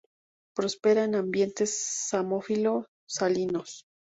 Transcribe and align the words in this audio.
Prospera 0.55 1.03
en 1.03 1.13
ambientes 1.13 1.77
samófilo-salinos. 1.79 3.85